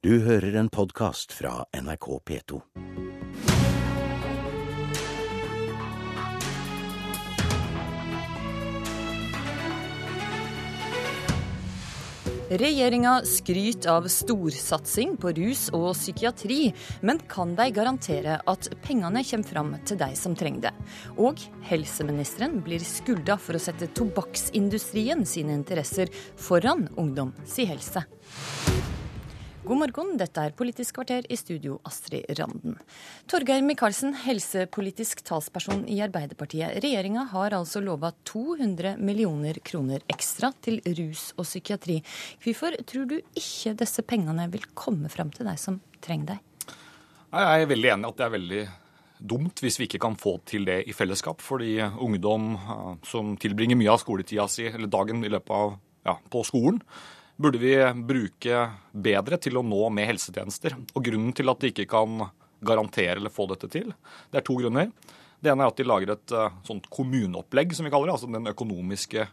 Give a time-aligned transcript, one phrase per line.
[0.00, 2.58] Du hører en podkast fra NRK P2.
[12.48, 16.72] Regjeringa skryter av storsatsing på rus og psykiatri,
[17.04, 20.74] men kan de garantere at pengene kommer fram til de som trenger det?
[21.20, 26.08] Og helseministeren blir skylda for å sette tobakksindustrien sine interesser
[26.40, 28.08] foran ungdom si helse.
[29.60, 32.78] God morgen, dette er Politisk kvarter i studio, Astrid Randen.
[33.28, 36.78] Torgeir Micaelsen, helsepolitisk talsperson i Arbeiderpartiet.
[36.80, 41.98] Regjeringa har altså lova 200 millioner kroner ekstra til rus og psykiatri.
[42.40, 46.74] Hvorfor tror du ikke disse pengene vil komme fram til deg som trenger deg?
[47.28, 48.64] Jeg er veldig enig i at det er veldig
[49.20, 51.44] dumt hvis vi ikke kan få til det i fellesskap.
[51.44, 52.54] Fordi ungdom
[53.06, 56.80] som tilbringer mye av skoletida si, eller dagen i løpet av, ja, på skolen,
[57.40, 57.72] burde vi
[58.04, 60.76] bruke bedre til å nå med helsetjenester.
[60.92, 62.26] Og grunnen til at de ikke kan
[62.60, 63.94] garantere eller få dette til,
[64.28, 64.90] det er to grunner.
[65.40, 68.16] Det ene er at de lager et uh, sånt kommuneopplegg, som vi kaller det.
[68.18, 69.24] Altså den økonomiske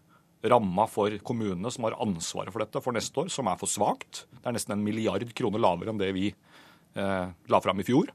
[0.47, 4.23] ramma for kommunene som har ansvaret for dette for neste år, som er for svakt.
[4.31, 8.14] Det er nesten en milliard kroner lavere enn det vi eh, la fram i fjor.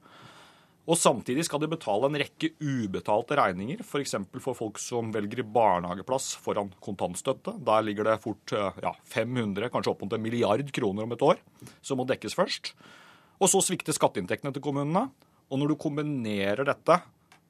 [0.83, 4.17] Og samtidig skal de betale en rekke ubetalte regninger, f.eks.
[4.33, 7.55] For, for folk som velger barnehageplass foran kontantstøtte.
[7.63, 11.43] Der ligger det fort ja, 500, kanskje opp mot en milliard kroner om et år,
[11.87, 12.73] som må dekkes først.
[13.39, 15.07] Og så svikter skatteinntektene til kommunene.
[15.53, 16.99] Og når du kombinerer dette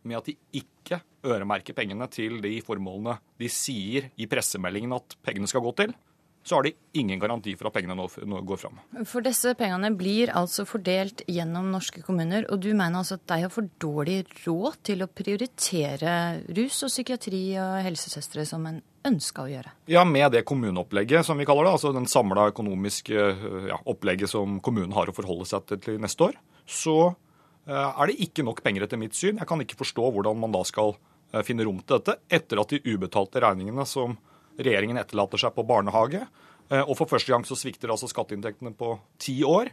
[0.02, 5.48] med at de ikke øremerker pengene til de formålene de sier i pressemeldingen at pengene
[5.48, 5.94] skal gå til,
[6.42, 8.78] så har de ingen garanti for at pengene nå, går fram.
[9.06, 13.38] For disse pengene blir altså fordelt gjennom norske kommuner, og du mener altså at de
[13.44, 16.14] har for dårlig råd til å prioritere
[16.56, 19.74] rus og psykiatri og helsesøstre som en ønska å gjøre?
[19.90, 23.28] Ja, med det kommuneopplegget som vi kaller det, altså den samla økonomiske
[23.70, 28.10] ja, opplegget som kommunen har å forholde seg til til neste år, så eh, er
[28.10, 29.38] det ikke nok penger etter mitt syn.
[29.38, 30.96] Jeg kan ikke forstå hvordan man da skal
[31.32, 34.18] eh, finne rom til dette etter at de ubetalte regningene som
[34.58, 36.26] regjeringen etterlater seg på barnehage.
[36.72, 39.72] Eh, og for første gang så svikter altså skatteinntektene på ti år.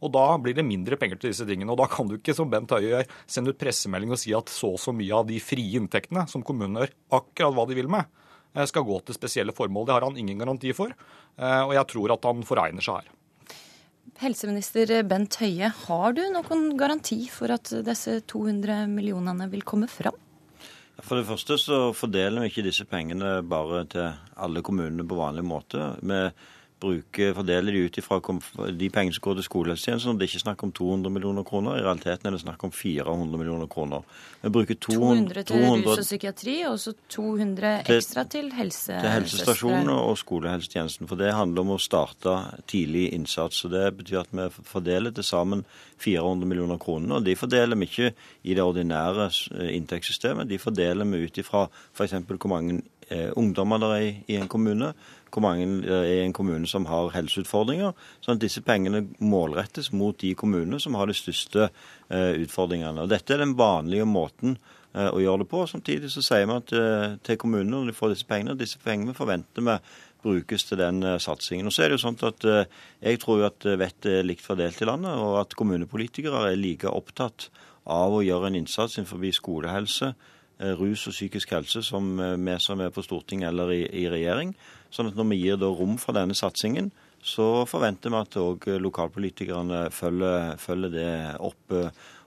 [0.00, 1.72] Og da blir det mindre penger til disse tingene.
[1.74, 4.52] Og da kan du ikke, som Bent Høie gjør, sende ut pressemelding og si at
[4.52, 7.90] så og så mye av de frie inntektene, som kommunene gjør akkurat hva de vil
[7.92, 8.08] med,
[8.54, 9.86] eh, skal gå til spesielle formål.
[9.86, 10.94] Det har han ingen garanti for.
[11.36, 13.16] Eh, og jeg tror at han foregner seg her.
[14.20, 20.16] Helseminister Bent Høie, har du noen garanti for at disse 200 millionene vil komme fram?
[21.04, 25.44] For det første så fordeler vi ikke disse pengene bare til alle kommunene på vanlig
[25.46, 25.92] måte.
[26.00, 26.20] Vi
[26.80, 28.18] bruker, fordeler de ut ifra
[28.76, 30.18] de pengene som går til skolehelsetjenesten.
[30.18, 33.40] Det er ikke snakk om 200 millioner kroner, i realiteten er det snakk om 400
[33.40, 34.06] millioner kroner.
[34.42, 38.96] Vi bruker 200, 200 til 200, rus og psykiatri, og så 200 ekstra til helse,
[38.96, 41.08] til helsestasjonene og skolehelsetjenesten.
[41.10, 42.36] For det handler om å starte
[42.70, 43.64] tidlig innsats.
[43.64, 45.64] og Det betyr at vi fordeler til sammen
[46.00, 47.16] 400 millioner kroner.
[47.16, 49.30] og De fordeler vi ikke i det ordinære
[49.70, 52.16] inntektssystemet, de fordeler vi ut ifra f.eks.
[52.26, 52.80] hvor mange
[53.10, 54.94] eh, ungdommer det er i en kommune
[55.30, 57.94] hvor mange er i en kommune som har helseutfordringer.
[58.20, 61.68] sånn at disse pengene målrettes mot de kommunene som har de største
[62.10, 63.04] eh, utfordringene.
[63.04, 64.56] Og Dette er den vanlige måten
[64.94, 65.64] eh, å gjøre det på.
[65.70, 69.16] Samtidig så sier vi at, eh, til kommunene når de får disse pengene, disse pengene
[69.16, 69.78] forventer vi
[70.20, 71.70] brukes til den satsingen.
[71.70, 72.44] Og så er det jo sånn at
[73.00, 76.84] Jeg tror jo at vettet er likt fordelt i landet, og at kommunepolitikere er like
[76.84, 77.48] opptatt
[77.88, 80.12] av å gjøre en innsats innenfor skolehelse,
[80.76, 84.52] rus og psykisk helse som vi som er på Stortinget eller i, i regjering.
[84.90, 86.90] Sånn at når vi gir rom for denne satsingen,
[87.22, 91.76] så forventer vi at òg lokalpolitikerne følger, følger, det opp.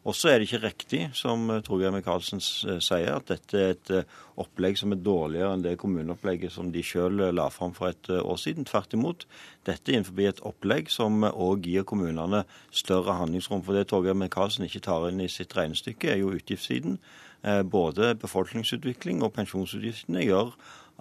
[0.04, 4.18] Og så er det ikke riktig, som Torgeir Micaelsen sier, at dette er et eh,
[4.44, 8.20] opplegg som er dårligere enn det kommuneopplegget som de sjøl la fram for et eh,
[8.20, 8.68] år siden.
[8.68, 9.24] Tvert imot.
[9.64, 12.44] Dette er innenfor et opplegg som òg gir kommunene
[12.76, 13.64] større handlingsrom.
[13.64, 17.00] For det Torgeir Micaelsen ikke tar inn i sitt regnestykke, er jo utgiftssiden.
[17.48, 20.52] Eh, både befolkningsutvikling og pensjonsutgiftene gjør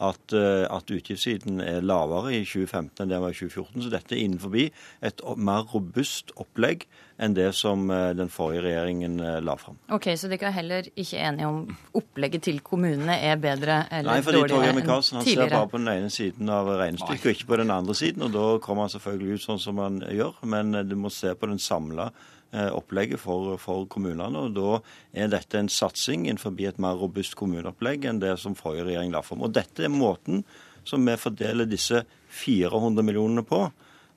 [0.01, 3.85] at, eh, at utgiftssiden er lavere i 2015 enn det var i 2014.
[3.85, 6.87] Så dette er innenfor et mer robust opplegg
[7.23, 9.79] enn det som eh, den forrige regjeringen eh, la fram.
[9.93, 11.63] Ok, Så dere er heller ikke enige om
[11.99, 15.17] opplegget til kommunene er bedre eller Nei, fordi dårligere enn tidligere?
[15.21, 18.27] Han ser bare på den ene siden av regnestykket og ikke på den andre siden.
[18.27, 21.51] og Da kommer han selvfølgelig ut sånn som han gjør, men du må se på
[21.53, 22.11] den samla
[22.53, 24.45] opplegget for, for, kommunene.
[24.45, 24.81] og Da
[25.25, 29.23] er dette en satsing innenfor et mer robust kommuneopplegg enn det som forrige regjering la
[29.25, 29.43] fram.
[29.43, 30.45] Og Dette er måten
[30.85, 32.05] som vi fordeler disse
[32.43, 33.67] 400 millionene på.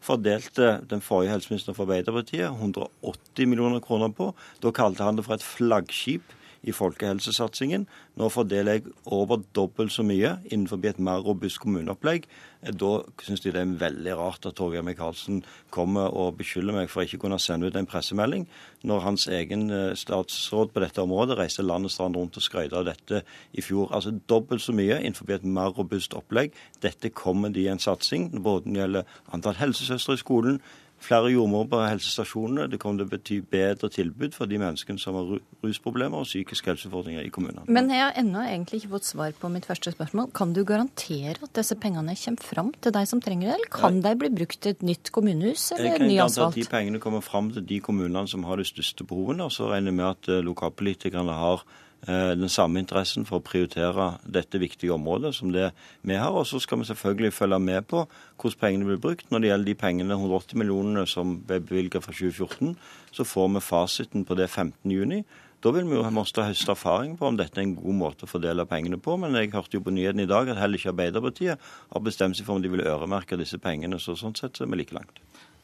[0.06, 4.34] Fordelte den forrige helseministeren for Arbeiderpartiet 180 millioner kroner på.
[4.62, 6.36] Da kalte han det for et flaggskip
[6.66, 7.86] i folkehelsesatsingen.
[8.18, 12.26] Nå fordeler jeg over dobbelt så mye innenfor et mer robust kommuneopplegg.
[12.66, 12.92] Da
[13.22, 17.20] syns de det er veldig rart at Torgeir Micaelsen kommer og beskylder meg for ikke
[17.22, 18.48] kunne sende ut en pressemelding,
[18.84, 22.74] når hans egen eh, statsråd på dette området reiste land og strand rundt og skrøt
[22.74, 23.22] av dette
[23.54, 23.92] i fjor.
[23.94, 26.56] Altså dobbelt så mye innenfor et mer robust opplegg.
[26.82, 30.60] Dette kommer de i en satsing, både når det gjelder antall helsesøstre i skolen,
[31.06, 32.68] flere jordmødre på helsestasjonene.
[32.72, 35.30] Det kommer til å bety bedre tilbud for de menneskene som har
[35.64, 37.66] rusproblemer og psykiske helseutfordringer i kommunene.
[37.70, 40.32] Men jeg har ennå egentlig ikke fått svar på mitt første spørsmål.
[40.38, 44.02] Kan du garantere at disse pengene kommer fram til deg som trenger det, eller kan
[44.04, 45.96] de bli brukt til et nytt kommunehus eller ny asfalt?
[45.96, 49.08] Jeg kan garantere at de pengene kommer fram til de kommunene som har de største
[49.08, 49.48] behovene.
[49.48, 51.66] Og så regner jeg med at eh, lokalpolitikerne har
[52.06, 55.72] den samme interessen for å prioritere dette viktige området som det
[56.06, 56.36] vi har.
[56.36, 58.04] Og så skal vi selvfølgelig følge med på
[58.42, 59.32] hvordan pengene blir brukt.
[59.32, 62.76] Når det gjelder de pengene, 180 millionene som ble bevilget fra 2014,
[63.16, 65.26] så får vi fasiten på det 15.6.
[65.66, 68.30] Da vil vi jo måtte høste erfaring på om dette er en god måte å
[68.30, 69.16] fordele pengene på.
[69.18, 72.46] Men jeg hørte jo på nyhetene i dag at heller ikke Arbeiderpartiet har bestemt seg
[72.46, 73.98] for om de vil øremerke disse pengene.
[73.98, 75.24] Så sånn sett så er vi like langt.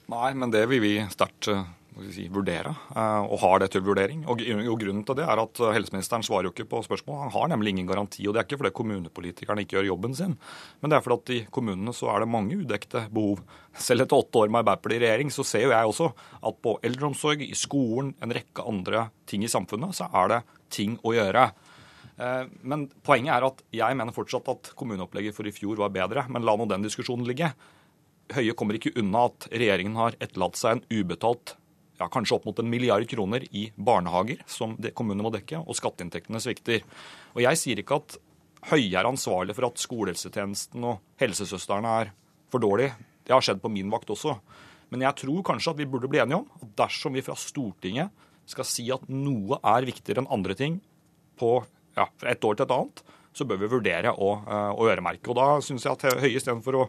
[0.10, 1.62] Nei, men det vil vi sterkt eh,
[2.12, 4.24] si, vurdere, eh, og har det til vurdering.
[4.30, 4.40] Og,
[4.82, 7.26] Grunnen til det er at eh, helseministeren svarer jo ikke på spørsmål.
[7.26, 8.26] Han har nemlig ingen garanti.
[8.28, 10.38] og Det er ikke fordi kommunepolitikerne ikke gjør jobben sin,
[10.82, 13.44] men det er fordi at i kommunene så er det mange udekte behov.
[13.76, 16.12] Selv etter åtte år med Arbeiderpartiet i regjering så ser jo jeg også
[16.48, 20.42] at på eldreomsorg, i skolen, en rekke andre ting i samfunnet, så er det
[20.72, 21.50] ting å gjøre.
[22.22, 26.26] Eh, men poenget er at jeg mener fortsatt at kommuneopplegget for i fjor var bedre.
[26.32, 27.52] Men la nå den diskusjonen ligge.
[28.32, 31.58] Høie kommer ikke unna at regjeringen har etterlatt seg en ubetalt
[32.02, 36.42] ja, kanskje opp mot en milliard kroner i barnehager som kommunene må dekke, og skatteinntektene
[36.42, 36.82] svikter.
[37.36, 38.18] Og Jeg sier ikke at
[38.70, 42.12] Høie er ansvarlig for at skolehelsetjenesten og helsesøstrene er
[42.54, 42.92] for dårlig.
[43.26, 44.36] Det har skjedd på min vakt også.
[44.94, 48.14] Men jeg tror kanskje at vi burde bli enige om at dersom vi fra Stortinget
[48.52, 50.78] skal si at noe er viktigere enn andre ting
[51.42, 51.56] på,
[51.98, 53.02] ja, fra et år til et annet,
[53.34, 55.32] så bør vi vurdere å, eh, å øremerke.
[55.32, 56.86] Og da syns jeg at Høie istedenfor å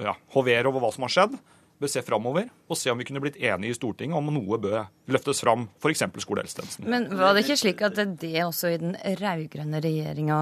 [0.00, 1.36] ja, hovere over hva som har skjedd,
[1.80, 4.86] bør se framover og se om vi kunne blitt enige i Stortinget om noe bør
[5.12, 6.04] løftes fram, f.eks.
[6.24, 6.88] skolehelsetjenesten.
[6.88, 10.38] Men var det ikke slik at det også i den rød-grønne regjeringa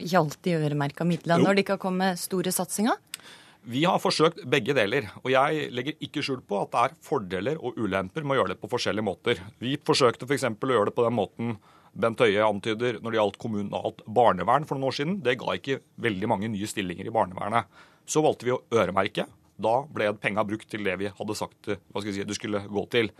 [0.00, 2.96] gjaldt de øremerka midlene, når det ikke har kommet store satsinger?
[3.66, 7.56] Vi har forsøkt begge deler, og jeg legger ikke skjul på at det er fordeler
[7.58, 9.40] og ulemper med å gjøre det på forskjellige måter.
[9.58, 10.46] Vi forsøkte f.eks.
[10.60, 11.56] For å gjøre det på den måten
[11.96, 15.16] Bent Høie antyder når det gjaldt kommunalt barnevern for noen år siden.
[15.24, 17.66] Det ga ikke veldig mange nye stillinger i barnevernet.
[18.06, 19.26] Så valgte vi å øremerke.
[19.56, 22.62] Da ble penga brukt til det vi hadde sagt hva skal jeg si, det skulle
[22.68, 23.10] gå til.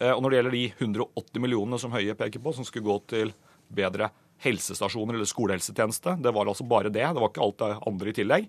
[0.00, 2.98] Eh, og Når det gjelder de 180 millionene som Høie peker på, som skulle gå
[3.14, 3.34] til
[3.72, 4.10] bedre
[4.44, 8.16] helsestasjoner eller skolehelsetjeneste, det var altså bare det, det var ikke alt det andre i
[8.16, 8.48] tillegg,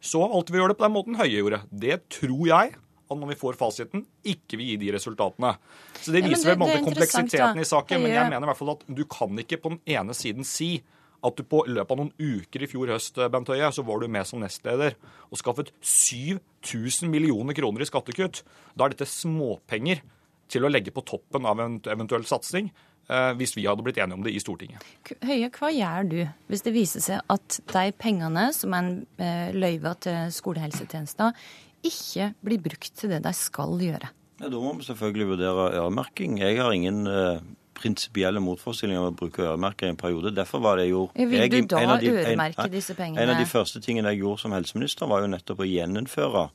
[0.00, 1.64] så valgte vi å gjøre det på den måten Høie gjorde.
[1.68, 2.76] Det tror jeg
[3.08, 5.54] at når vi får fasiten, ikke vil gi de resultatene.
[5.96, 8.74] Så Det viser ja, det, vel kompleksiteten i saken, men jeg mener i hvert fall
[8.74, 10.74] at du kan ikke på den ene siden si
[11.24, 14.10] at du på løpet av noen uker i fjor høst Bent Høie, så var du
[14.12, 14.94] med som nestleder
[15.28, 18.44] og skaffet 7000 millioner kroner i skattekutt.
[18.74, 20.04] Da er dette småpenger
[20.48, 22.70] til å legge på toppen av en eventuell satsing.
[23.08, 24.84] Eh, hvis vi hadde blitt enige om det i Stortinget.
[25.24, 26.18] Høie, hva gjør du
[26.52, 31.32] hvis det viser seg at de pengene som en eh, løyva til skolehelsetjenester,
[31.88, 34.10] ikke blir brukt til det de skal gjøre?
[34.38, 36.36] Ja, da må vi selvfølgelig vurdere øremerking.
[36.42, 37.08] Jeg har ingen
[37.78, 40.34] prinsipielle motforestillinger om å bruke øremerker i en periode.
[40.36, 43.22] Derfor var det jo Vil du da de, øremerke en, disse pengene?
[43.22, 46.48] En av de første tingene jeg gjorde som helseminister, var jo nettopp å gjeninnføre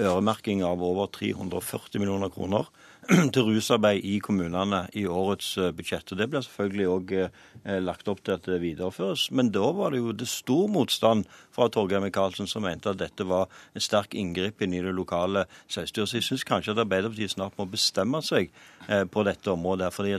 [0.00, 2.68] øremerking av over 340 millioner kroner
[3.34, 6.12] til rusarbeid i kommunene i årets eh, budsjett.
[6.12, 9.30] og Det blir selvfølgelig òg eh, lagt opp til at det videreføres.
[9.32, 11.24] Men da var det jo det stor motstand
[11.54, 16.12] fra Torgeir Micaelsen, som mente at dette var en sterk inngripen i det lokale selvstyret.
[16.12, 18.52] Så jeg syns kanskje at Arbeiderpartiet snart må bestemme seg
[18.88, 19.92] eh, på dette området.
[19.96, 20.18] fordi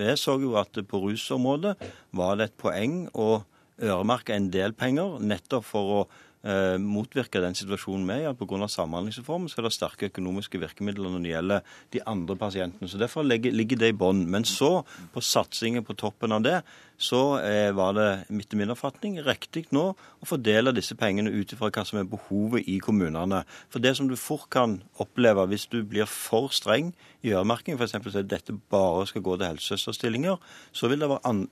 [0.00, 1.76] Vi så jo at på rusområdet
[2.16, 3.42] var det et poeng å
[3.80, 6.29] øremerke en del penger nettopp for å eh,
[6.80, 8.34] motvirke den situasjonen vi er i.
[8.34, 8.68] grunn Pga.
[8.72, 12.88] Samhandlingsreformen så er det sterke økonomiske virkemidler når det gjelder de andre pasientene.
[12.88, 14.24] så Derfor ligger det i bånn.
[14.30, 16.62] Men så, på satsingen på toppen av det,
[17.00, 21.70] så eh, var det etter min oppfatning riktig nå å fordele disse pengene ut ifra
[21.72, 23.44] hva som er behovet i kommunene.
[23.72, 26.90] For det som du fort kan oppleve hvis du blir for streng
[27.22, 27.94] i øremerking, f.eks.
[27.94, 30.36] at dette bare skal gå til helsesøsterstillinger,
[30.72, 31.06] så vil,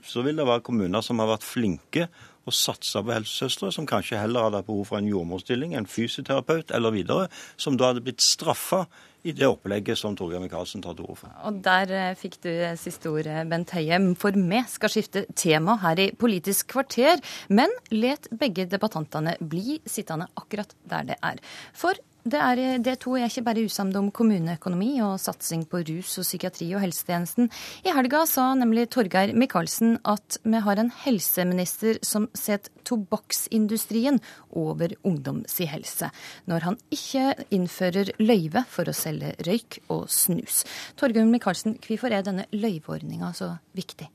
[0.04, 2.08] så vil det være kommuner som har vært flinke
[2.48, 6.96] og satsa på helsesøstre, som kanskje heller hadde behov for en jordmorstilling, en fysioterapeut eller
[6.96, 7.28] videre,
[7.60, 8.86] som da hadde blitt straffa
[9.26, 11.32] i det opplegget som Torgeir Micaelsen tar til orde for.
[11.48, 12.50] Og Der eh, fikk du
[12.80, 13.98] siste ord, Bent Høie.
[14.18, 20.30] For vi skal skifte tema her i Politisk kvarter, men let begge debattantene bli sittende
[20.38, 21.42] akkurat der det er.
[21.76, 26.16] For det er, det to er ikke bare usamde om kommuneøkonomi og satsing på rus
[26.20, 27.48] og psykiatri og helsetjenesten.
[27.86, 34.20] I helga sa nemlig Torgeir Micaelsen at vi har en helseminister som setter tobakksindustrien
[34.56, 36.10] over ungdoms helse,
[36.48, 40.64] når han ikke innfører løyve for å selge røyk og snus.
[40.98, 44.10] Torgeir Micaelsen, hvorfor er denne løyveordninga så viktig?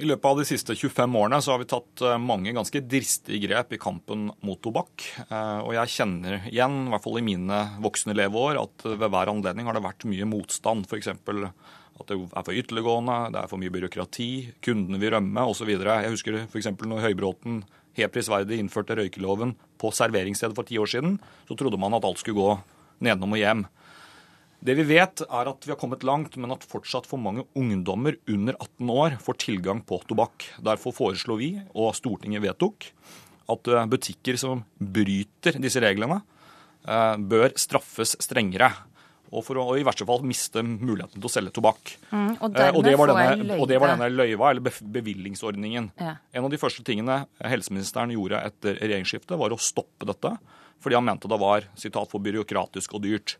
[0.00, 3.42] I løpet av de siste 25 årene så har vi tatt eh, mange ganske dristige
[3.42, 5.04] grep i kampen mot tobakk.
[5.26, 9.32] Eh, og jeg kjenner igjen, i hvert fall i mine voksne leveår, at ved hver
[9.32, 10.88] anledning har det vært mye motstand.
[10.88, 11.10] F.eks.
[11.12, 14.30] at det er for ytterliggående, det er for mye byråkrati,
[14.64, 15.68] kundene vil rømme osv.
[15.68, 16.70] Jeg husker f.eks.
[16.80, 17.60] når Høybråten
[18.00, 22.22] helt prisverdig innførte røykeloven på serveringsstedet for ti år siden, så trodde man at alt
[22.22, 22.56] skulle gå
[23.04, 23.68] nedenom og hjem.
[24.60, 28.18] Det vi vet, er at vi har kommet langt, men at fortsatt for mange ungdommer
[28.28, 30.50] under 18 år får tilgang på tobakk.
[30.60, 32.90] Derfor foreslo vi, og Stortinget vedtok,
[33.50, 36.20] at eh, butikker som bryter disse reglene,
[36.84, 38.68] eh, bør straffes strengere.
[39.30, 41.96] Og for å og i verste fall miste muligheten til å selge tobakk.
[42.10, 45.92] Mm, og, eh, og, det denne, og, det var denne, løyva, eller bevillingsordningen.
[46.02, 46.18] Ja.
[46.36, 50.36] En av de første tingene helseministeren gjorde etter regjeringsskiftet, var å stoppe dette.
[50.84, 53.38] Fordi han mente det var citat, for byråkratisk og dyrt.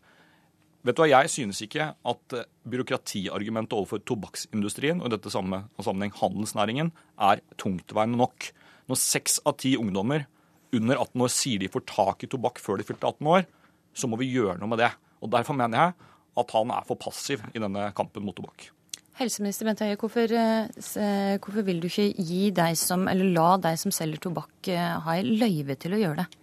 [0.81, 5.65] Vet du hva, Jeg synes ikke at eh, byråkratiargumentet overfor tobakksindustrien og i dette samme
[5.77, 6.89] sammenheng handelsnæringen
[7.21, 8.49] er tungtveiende nok.
[8.89, 10.25] Når seks av ti ungdommer
[10.73, 13.45] under 18 år sier de får tak i tobakk før de fylte 18 år,
[13.93, 14.89] så må vi gjøre noe med det.
[15.21, 16.09] Og Derfor mener jeg
[16.41, 18.71] at han er for passiv i denne kampen mot tobakk.
[19.19, 23.77] Helseminister Bent Høie, hvorfor, eh, hvorfor, vil du ikke gi deg som, eller la deg
[23.77, 26.40] som selger tobakk, eh, ha løyve til å gjøre det?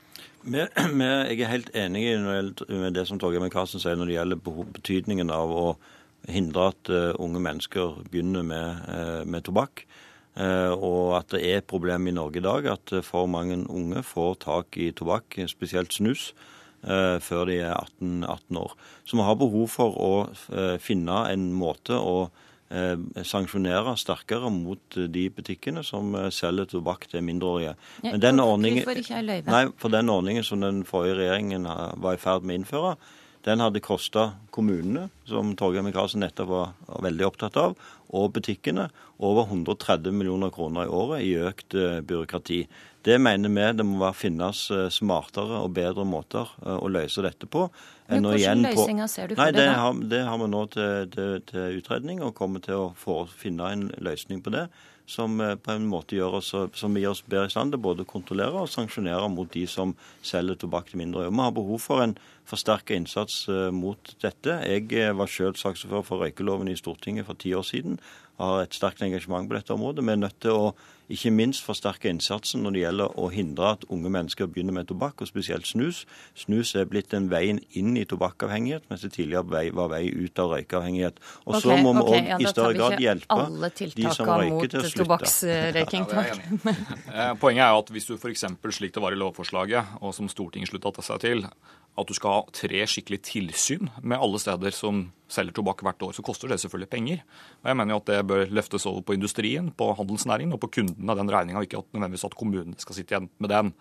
[0.49, 2.03] Jeg er helt enig
[2.69, 4.41] med det som Torgeir Micaelsen sier når det gjelder
[4.77, 5.65] betydningen av å
[6.29, 9.85] hindre at uh, unge mennesker begynner med, uh, med tobakk.
[10.39, 14.05] Uh, og at det er et problem i Norge i dag at for mange unge
[14.07, 16.33] får tak i tobakk, spesielt snus,
[16.79, 18.75] før de er 18, 18, år.
[19.03, 20.11] Så vi har behov for å
[20.79, 22.48] finne en måte å Eh,
[23.25, 27.75] sanksjonere sterkere mot eh, de butikkene som eh, selger tobakk til mindreårige.
[28.05, 28.85] Men den ordningen,
[29.49, 31.65] nei, for den ordningen som den forrige regjeringen
[32.03, 32.93] var i ferd med å innføre,
[33.49, 36.75] den hadde kosta kommunene, som Torgeir Micaelsen nettopp var,
[37.05, 37.77] veldig opptatt av,
[38.09, 38.89] og butikkene
[39.19, 42.63] over 130 millioner kroner i året i økt uh, byråkrati.
[43.05, 47.49] Det mener vi det må finnes uh, smartere og bedre måter uh, å løse dette
[47.51, 47.67] på.
[48.09, 49.67] Men Hvilke løsninger ser du for nei, det?
[49.69, 49.81] da?
[49.83, 53.73] Har, det har vi nå til, til, til, utredning, og kommer til å få, finne
[53.75, 54.69] en løsning på det.
[55.09, 58.09] Som på en måte gjør oss, som gir oss bedre i stand til både å
[58.09, 61.33] kontrollere og sanksjonere mot de som selger tobakk til mindreårige.
[61.33, 62.13] Vi har behov for en
[62.49, 63.43] forsterka innsats
[63.77, 64.61] mot dette.
[64.65, 68.01] Jeg var selv saksordfører for røykeloven i Stortinget for ti år siden
[68.39, 70.05] har et sterkt engasjement på dette området.
[70.07, 70.71] Vi er nødt til å
[71.09, 75.23] ikke minst forsterke innsatsen når det gjelder å hindre at unge mennesker begynner med tobakk,
[75.25, 76.03] og spesielt snus.
[76.37, 80.53] Snus er blitt en veien inn i tobakkavhengighet, mens det tidligere var vei ut av
[80.53, 81.23] røykeavhengighet.
[81.47, 84.75] Og okay, så må vi òg okay, ja, i større grad hjelpe de som røyker
[84.75, 85.19] til å slutte.
[85.49, 88.47] ja, er Poenget er at hvis du f.eks.
[88.77, 91.47] slik det var i lovforslaget, og som Stortinget slutta seg til,
[91.99, 96.15] at du skal ha tre skikkelig tilsyn med alle steder som selger tobakk hvert år,
[96.17, 97.23] så koster det selvfølgelig penger.
[97.63, 100.71] Og Jeg mener jo at det bør løftes over på industrien, på handelsnæringen og på
[100.79, 103.73] kundene den regninga, ikke at nødvendigvis at kommunene skal sitte igjen med den.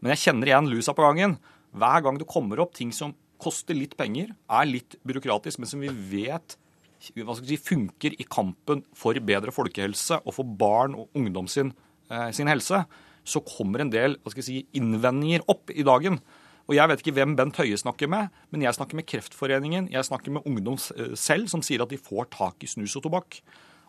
[0.00, 1.38] Men jeg kjenner igjen lusa på gangen.
[1.76, 5.82] Hver gang det kommer opp ting som koster litt penger, er litt byråkratisk, men som
[5.82, 6.56] vi vet
[7.02, 11.74] si, funker i kampen for bedre folkehelse og for barn og ungdom sin,
[12.10, 12.84] eh, sin helse,
[13.26, 16.20] så kommer en del si, innvendinger opp i dagen.
[16.66, 20.08] Og Jeg vet ikke hvem Bent Høie snakker med, men jeg snakker med Kreftforeningen, jeg
[20.08, 23.38] snakker med ungdom eh, selv, som sier at de får tak i snus og tobakk.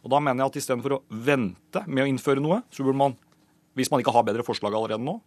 [0.05, 3.17] Og Da mener jeg at istedenfor å vente med å innføre noe, så burde man,
[3.75, 5.17] hvis man ikke har bedre forslag allerede nå,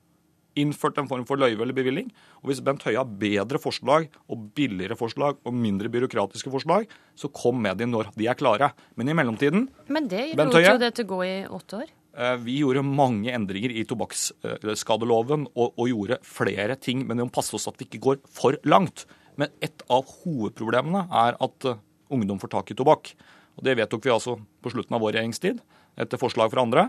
[0.58, 2.08] innført en form for løyve eller bevilling.
[2.42, 7.30] Og hvis Bent Høie har bedre forslag og billigere forslag og mindre byråkratiske forslag, så
[7.34, 8.72] kom med de når de er klare.
[8.98, 11.96] Men i mellomtiden Men det lot jo det til å gå i åtte år?
[12.16, 17.34] Eh, vi gjorde mange endringer i tobakksskadeloven og, og, gjorde flere ting, men vi må
[17.34, 19.06] passe oss at vi ikke går for langt.
[19.38, 21.78] Men et av hovedproblemene er at eh,
[22.10, 23.12] ungdom får tak i tobakk.
[23.58, 25.62] Og Det vedtok vi altså på slutten av vår regjeringstid,
[26.00, 26.88] etter forslag fra andre.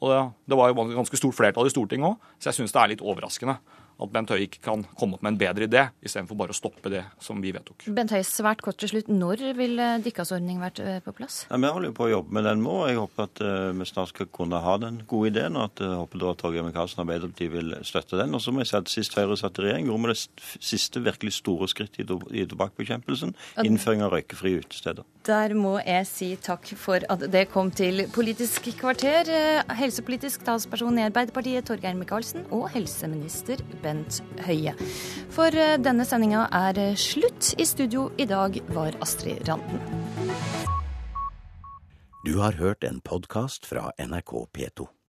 [0.00, 2.92] Og Det var jo ganske stort flertall i Stortinget òg, så jeg syns det er
[2.94, 3.58] litt overraskende
[4.00, 6.92] at Bent Høie ikke kan komme opp med en bedre idé, istedenfor bare å stoppe
[6.92, 7.86] det som vi vedtok.
[7.96, 9.10] Bent Høie, svært kort til slutt.
[9.12, 11.42] Når vil eh, deres ordning vært eh, på plass?
[11.50, 12.76] Ja, vi holder jo på å jobbe med den nå.
[12.88, 15.92] Jeg håper at uh, vi snart skal kunne ha den gode ideen, og at jeg
[15.92, 18.36] uh, håper da at Torgeir Micaelsen Arbeiderpartiet vil støtte den.
[18.36, 21.04] Og så må jeg si at Sist Høyre satt i regjering, gjorde vi det siste
[21.04, 23.34] virkelig store skritt i, to i tobakkbekjempelsen.
[23.66, 25.06] Innføring av røykefrie utesteder.
[25.28, 29.28] Der må jeg si takk for at det kom til Politisk kvarter.
[29.76, 34.76] Helsepolitisk talsperson i Arbeiderpartiet, Torgeir Micaelsen, og helseminister Bent Bent Høie.
[35.34, 37.54] For eh, denne sendinga er slutt.
[37.58, 39.82] I studio i dag var Astrid Randen.
[42.22, 44.90] Du har hørt en podkast fra NRK P2.